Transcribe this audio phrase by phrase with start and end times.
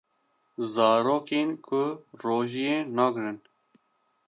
[0.73, 1.81] Zarokên ku
[2.23, 3.37] rojiyê nagrin